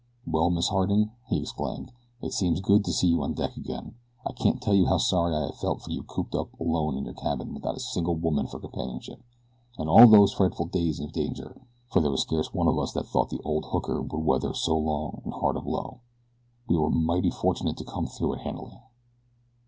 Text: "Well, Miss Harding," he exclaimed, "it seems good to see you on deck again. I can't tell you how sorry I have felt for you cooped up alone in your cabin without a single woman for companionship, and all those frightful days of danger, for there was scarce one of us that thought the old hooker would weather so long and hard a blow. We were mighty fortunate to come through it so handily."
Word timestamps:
"Well, 0.25 0.49
Miss 0.49 0.69
Harding," 0.69 1.11
he 1.27 1.41
exclaimed, 1.41 1.91
"it 2.23 2.33
seems 2.33 2.59
good 2.59 2.83
to 2.85 2.91
see 2.91 3.05
you 3.09 3.21
on 3.21 3.33
deck 3.35 3.55
again. 3.55 3.93
I 4.25 4.31
can't 4.33 4.59
tell 4.59 4.73
you 4.73 4.87
how 4.87 4.97
sorry 4.97 5.35
I 5.35 5.41
have 5.41 5.57
felt 5.57 5.83
for 5.83 5.91
you 5.91 6.01
cooped 6.01 6.33
up 6.33 6.59
alone 6.59 6.97
in 6.97 7.05
your 7.05 7.13
cabin 7.13 7.53
without 7.53 7.77
a 7.77 7.79
single 7.79 8.15
woman 8.15 8.47
for 8.47 8.59
companionship, 8.59 9.21
and 9.77 9.87
all 9.87 10.07
those 10.07 10.33
frightful 10.33 10.65
days 10.65 10.99
of 10.99 11.11
danger, 11.11 11.55
for 11.91 12.01
there 12.01 12.09
was 12.09 12.21
scarce 12.23 12.51
one 12.51 12.67
of 12.67 12.79
us 12.79 12.93
that 12.93 13.05
thought 13.05 13.29
the 13.29 13.43
old 13.43 13.65
hooker 13.65 14.01
would 14.01 14.25
weather 14.25 14.55
so 14.55 14.75
long 14.75 15.21
and 15.23 15.35
hard 15.35 15.55
a 15.55 15.61
blow. 15.61 15.99
We 16.67 16.77
were 16.77 16.89
mighty 16.89 17.29
fortunate 17.29 17.77
to 17.77 17.83
come 17.85 18.07
through 18.07 18.33
it 18.33 18.37
so 18.39 18.43
handily." 18.45 18.79